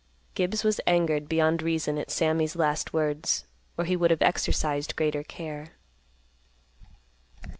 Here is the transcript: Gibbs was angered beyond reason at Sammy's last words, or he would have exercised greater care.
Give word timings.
Gibbs 0.33 0.63
was 0.63 0.81
angered 0.87 1.29
beyond 1.29 1.61
reason 1.61 1.99
at 1.99 2.09
Sammy's 2.09 2.55
last 2.55 2.91
words, 2.91 3.45
or 3.77 3.85
he 3.85 3.95
would 3.95 4.09
have 4.09 4.23
exercised 4.23 4.95
greater 4.95 5.21
care. 5.21 5.73